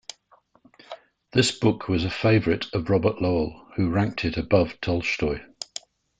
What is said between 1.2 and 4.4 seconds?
This book was a favorite of Robert Lowell, who ranked it